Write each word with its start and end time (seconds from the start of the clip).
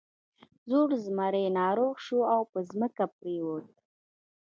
زوړ 0.69 0.89
زمری 1.05 1.45
ناروغ 1.59 1.95
شو 2.05 2.19
او 2.33 2.41
په 2.51 2.59
ځمکه 2.69 3.03
پریوت. 3.17 3.67